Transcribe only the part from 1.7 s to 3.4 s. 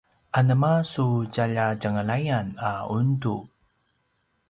tjenglayan a undu?